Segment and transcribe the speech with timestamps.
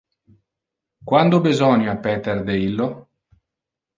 [1.09, 2.87] Quando besonia Peter de illo?